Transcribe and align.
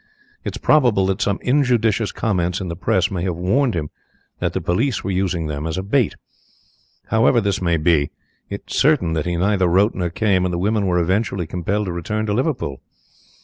It 0.43 0.55
is 0.55 0.59
probable 0.59 1.05
that 1.05 1.21
some 1.21 1.37
injudicious 1.43 2.11
comments 2.11 2.59
in 2.59 2.69
the 2.69 2.75
Press 2.75 3.11
may 3.11 3.21
have 3.21 3.35
warned 3.35 3.75
him 3.75 3.91
that 4.39 4.53
the 4.53 4.59
police 4.59 5.03
were 5.03 5.11
using 5.11 5.45
them 5.45 5.67
as 5.67 5.77
a 5.77 5.83
bait. 5.83 6.15
However, 7.09 7.39
this 7.39 7.61
may 7.61 7.77
be, 7.77 8.09
it 8.49 8.63
is 8.67 8.75
certain 8.77 9.13
that 9.13 9.27
he 9.27 9.35
neither 9.35 9.67
wrote 9.67 9.93
nor 9.93 10.09
came, 10.09 10.43
and 10.43 10.51
the 10.51 10.57
women 10.57 10.87
were 10.87 10.97
eventually 10.97 11.45
compelled 11.45 11.85
to 11.85 11.91
return 11.91 12.25
to 12.25 12.33
Liverpool. 12.33 12.81